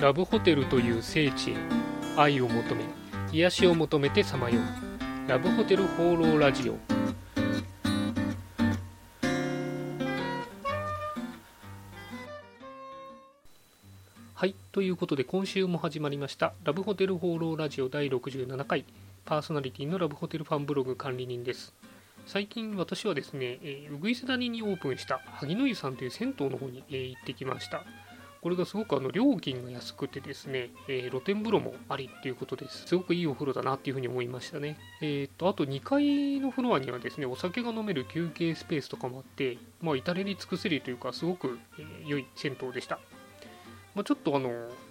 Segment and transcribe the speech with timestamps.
[0.00, 1.56] ラブホテルという聖地へ
[2.16, 2.84] 愛を求め
[3.32, 5.30] 癒しを求めてさまよう。
[5.30, 6.76] ラブホテル放浪ラジオ。
[14.34, 18.84] はいということで今週も始まりましたラブホテル放浪ラジオ第67回
[19.24, 21.72] パーソナリティのラブホテルファンブログ管理人です。
[22.26, 27.84] 最近私はですね、えー、ウグイス谷にオープンした萩の湯さんという銭湯の方に、えー、行ってきました。
[28.44, 32.84] これがすごくあの料金が安くてですね、えー、露天風呂もありっていうことです。
[32.86, 34.76] すごくいいお風呂だなっていうふうに思いましたね。
[35.00, 42.98] えっ、と、あと2階のフロアにはですね、お酒が飲める休憩スペースとかもあって、まあ、至れり尽くせりというか、すごく、え良い銭湯でした。
[43.94, 44.50] まあ、ちょっとあの、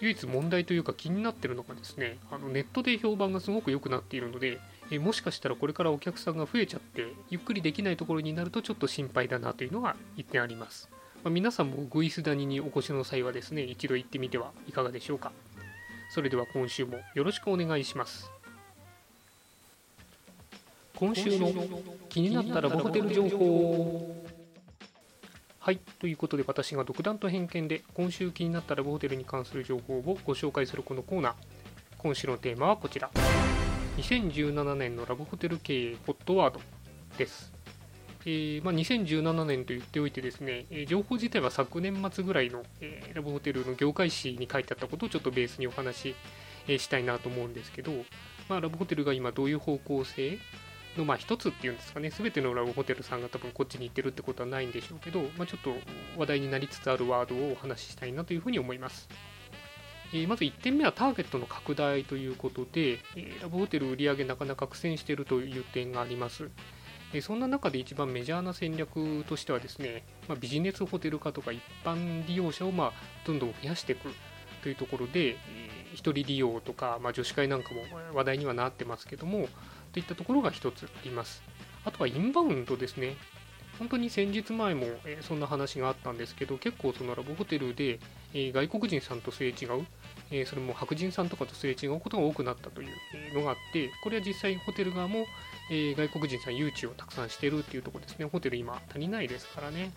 [0.00, 4.58] 唯一問題というか気になってるのがですね、あのネットで評判がすごく良くなっているので、
[4.90, 10.88] えもしかしたらこれからお客さんが増えちゃって、ゆっくりできないところになるとちょっと心配だなというのが1点あります。
[11.24, 15.32] まあ、皆さんもグイス谷にお越しの際はですね、一度行ってみてはいかがでしょうか。
[16.10, 18.30] それでは今週もよろしくお願いします。
[20.94, 21.50] 今週の
[22.10, 24.22] 気になったラブホテル情報。
[25.58, 31.34] はい、ということで私が独断と偏見で今週気になったラブホテルに関する情報をご紹介するこのコーナー。
[31.96, 33.10] 今週のテーマはこちら。
[33.96, 36.60] 2017年のラブホテル経営 HOT ワード
[37.16, 37.53] です。
[38.26, 46.14] えー、まあ、2017年と言っておいてですね、え情報自体は昨年末ぐらいの、えー、ラブホテルの業界誌に書いてあったことをちょっとベースにお話し、
[46.66, 47.92] えしたいなと思うんですけど、
[48.48, 50.38] まあ、ラブホテルが今どういう方向性
[50.96, 55.74] の、まあ、一つっていうんですかね、すべてのラブホテルさんが多分こっちに行ってるってことはないんでしょうけど、まあ、ちょっと
[56.18, 59.08] 話題になりつつあるワードをお話ししたいなというふうに思います。
[60.14, 66.50] えまず1点目はターゲットの拡大ということで、えラブホテル売上なかなか苦戦しているという点があります。
[67.20, 72.92] そんな中で一番メジャーな戦略としてはですね、まあ、ビジネスホテル化とか一般利用者をまあ
[73.26, 74.08] どんどん増やしていく
[74.62, 77.82] というところで、えー、1人利用とか、まあ、女子会なんかも
[78.14, 79.48] 話題にはなってますけども
[79.92, 81.42] といったところが1つあります。
[81.84, 83.16] あとはインバウンドですね。
[83.78, 87.98] 本当に先日前も、えそんな話があったんですけど結構そのラブホテルで、
[88.32, 89.86] え外国人さんとすれ違う、
[90.30, 95.26] えそれも白人さんとかとすれ違うことが多くなったというのがあってこれは実際ホテル側も
[95.70, 98.26] えー、外国人さん誘致をたくさんしてるっていうとこですね。
[98.26, 99.92] ホテル今足りないですからね。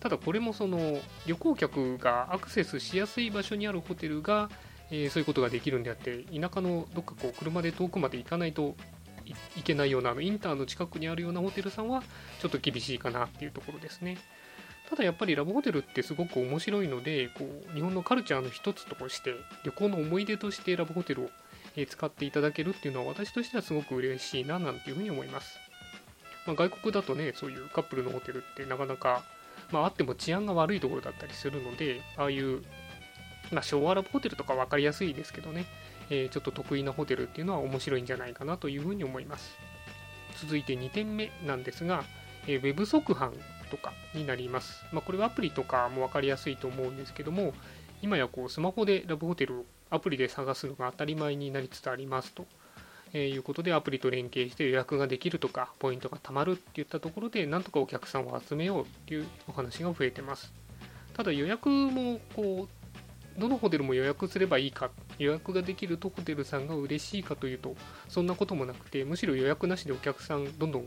[0.00, 4.48] ただこれもその旅行客がアクセスしやすい場所にあるホテルが、
[4.90, 8.76] えー、そういうことができるんであって田舎のどっかこう車で遠くまで行かないと
[9.56, 12.02] いけないようなあのインターの近くにあるようなホテルさんは
[12.40, 14.18] ちょっと厳しいかなっていうところですね。
[14.88, 21.30] ただやっぱりラブホテルってすごく面白いのでこう日本のカルチャーの一つとして旅行の思い出としてラブホテルを
[21.86, 25.58] 使っていただけるっていうのは私としてはすごく嬉しいななんていうふうに思います。
[26.46, 29.22] まあ、外国だとね、そういうカップルのホテルってなかなか、
[29.70, 32.62] まあ、あっても治安が悪いところだったりするので、ああいう、
[33.52, 35.66] まあ、昭和ラブホテルとか分かりやすいですけどね、
[36.10, 39.58] えー、ちょっと得意なホテルっていうのは面白いんじゃないかなというふうに思います。
[40.40, 42.04] 続いて2点目なんですが、
[42.46, 43.32] えー、ウェブ即販
[43.70, 44.84] とかになります。
[44.92, 47.52] まあ、これはアプリとかも分かりやすいと思うんですけども、
[48.00, 52.46] 今やこうスマホでラブホテルをアプリで探すのが当たり前になりつつありますと。
[53.14, 60.52] えー、いうことでアプリと連携して予約ができるとかポイントが貯まるっていったところでなんとかお客さんを集めようっていうお話が増えてます。
[61.14, 62.68] ただ予約もこ
[63.36, 67.76] うどのホテルも予約すればいいか予約ができるとホテルさんが嬉しいかというと
[68.08, 70.86] そんなこともなくてむしろ予約なしでお客さんどんどん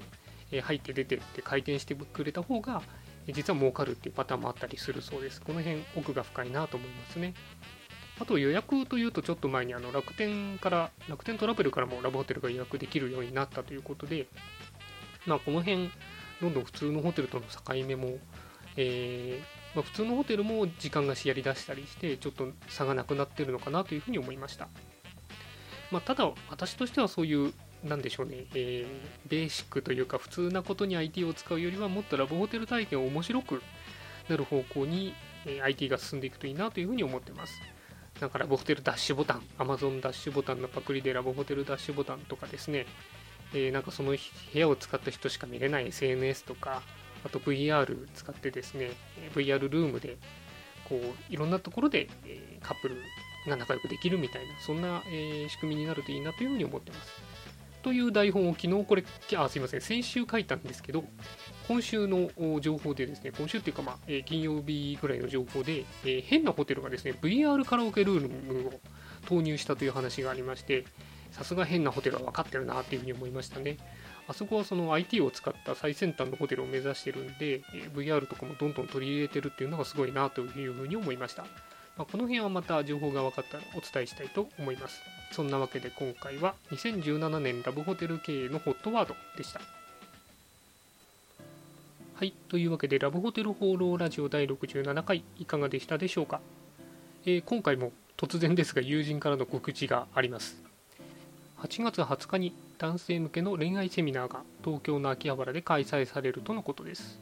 [0.60, 2.82] 入って出てって回転してくれた方が
[3.28, 5.42] 実は儲かるっていうパターンもあったりするそうです。
[5.42, 7.34] この辺奥が深いなと思いますね。
[8.22, 14.28] あと予約というとちょっと前にあの楽天から楽天トラベルからもラブホテルが予約できるようになったということで、
[15.26, 15.90] まあ、この辺
[16.40, 18.20] どんどん普通のホテルとの境目も、
[18.78, 24.68] えー、まあ、普通のホテルも時間がしやりだしたりしてちょっと差がなくなってるのかなというふうに思いました、
[25.90, 27.54] まあ、ただ私としてはそういう
[27.84, 33.64] なんでしょうね、えー、ベーシックというか普通なことに IT を使うよりはもっとラブホテル体験を面白く
[34.30, 35.16] なる方向に、
[35.48, 37.60] え IT が進んでいくといいなというふうに思ってます。
[38.22, 42.86] なんかラブホテルダッシュボタン、Amazon ダッシュボタンのパクリでラブホテルダッシュボタンとかですね、
[43.52, 46.84] えー、なんかその部屋を使った人しか見れない SNS とか、
[47.26, 48.92] あと VR 使ってですね、
[49.34, 50.18] VR ルームで、
[50.88, 52.98] こう、いろんなところで、えカップル
[53.48, 57.31] が仲良くできるみたいな、そんな、え仕組みになるといいなというふうに思ってます。
[57.82, 59.04] という台本を昨日これ、
[59.38, 61.04] あ、すいません、先週書いたんですけど、
[61.68, 62.30] 今週の
[62.60, 68.74] 情報でですね、今週っていうか、まあ、え金曜日ぐらいの情報で、えー、変なホテルがですね、VR カラオケルームを
[69.28, 70.86] 投入したという話がありまして、
[71.32, 73.78] さすが変なホテルは分かってるなっていうふうに思いましたね。
[74.28, 81.46] あそこはその IT を使った最先端のホテルを目指してるんで、え VR とかもどんどん取り入れてるっていうのがすごいなというふうに思いました。
[81.98, 85.02] まあ、この辺はまた情報が分かったらお伝えしたいと思います
[85.32, 89.62] そんなわけで今回は2017年ラブホテル経営の HOT ワードでした。
[92.16, 96.40] はいというわけでラブホテル放浪ラジオ第67回いかがでしたでしょうか、
[97.26, 100.62] えー、今回も突然ですが友人からの告知があります。
[101.60, 107.20] 8月20日に男性向けの恋愛セミナーが東京の秋葉原で開催されるとのことです。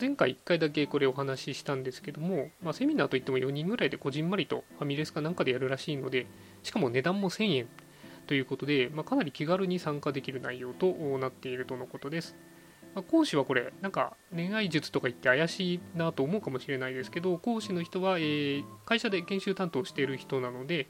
[0.00, 6.26] 前回1回だけこれお話ししたんですけども、まあ、セミナーといっても4人ぐらいでこじんまりとファミレスかなんかでやるらしいので
[6.64, 7.68] しかも値段も1000円
[8.26, 12.34] ということで、まあ、かなり気軽に参加できる内容となっているとのことです、
[12.94, 20.88] まあ、講師はこれなんか恋愛術とか言って怪しいなと思うかもしれないですけど講師の人は、えー、会社で研修担当している人なので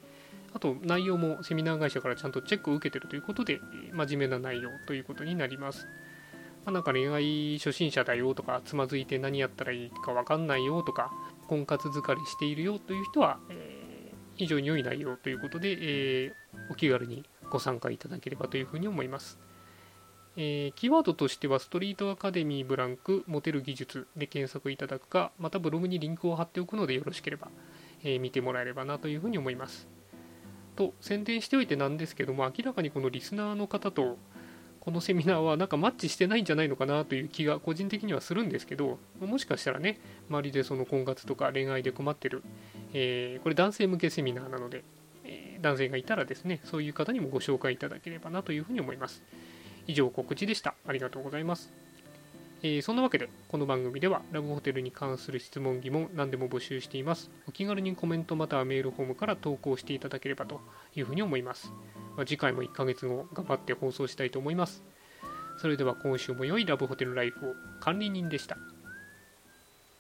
[0.55, 3.61] あと内容もセミナー会社からちゃんとチェックを受けてるということで
[3.93, 5.89] 真面目な内容ということになります。
[6.65, 11.13] まあ、なんか恋愛初心者だよとかつまずいて何やったらいいか分かんないよとか
[11.49, 13.74] 婚活疲れしているよという人は、えー、
[14.37, 19.39] 非常に良い内容ということで、えー、お気軽にご参加いただければというふうに思います。
[20.37, 27.49] えー、キーワードとしてはストリートアカデミーブランクモテる技術で検索いただくかまたブログにリンクを貼っておくのでよろしければ、
[28.03, 29.87] えー、見てもらえればなというふうに思います。
[30.75, 34.19] と宣伝しておいてなんですけども明らかにこのリスナーの方と
[34.81, 39.99] このセミナーはなんかマッチしてないんじゃないのかなという気が個人的にはするんですけどもしかしたらね
[40.29, 42.43] 周りでその婚活とか恋愛で困ってる、
[42.95, 44.85] えー、これ男性向けセミナーなので、
[45.25, 49.23] えー、男性がいたらですねそういう方にもご紹介いただければなというふうに思います
[49.87, 51.73] 以上告知でしたありがとうございます
[52.67, 57.31] えー、そんなわけで、この番組ではラブホテルに関する質問、疑問、何でも募集しています。
[57.47, 60.63] お気軽にコメントまたはメールフォームから投稿していただければと
[60.97, 61.71] いうふうに思います。
[62.17, 64.83] まあ、次回も1ヶ月後、頑張って放送したいと思います。
[65.59, 68.57] それでは今週も良いラブホテルライフを管理人でした。